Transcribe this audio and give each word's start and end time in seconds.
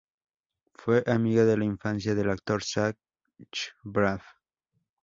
Fue 0.73 1.03
amiga 1.05 1.45
de 1.45 1.57
la 1.57 1.65
infancia 1.65 2.15
del 2.15 2.31
actor 2.31 2.63
Zach 2.63 2.97
Braff. 3.83 4.23